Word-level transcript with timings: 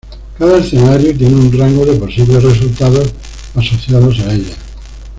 Cada 0.39 0.57
escenario 0.57 1.15
tiene 1.15 1.35
un 1.35 1.55
rango 1.55 1.85
de 1.85 1.93
posibles 1.95 2.41
resultados 2.41 3.13
asociados 3.55 4.17
a 4.21 4.33
ella. 4.33 4.55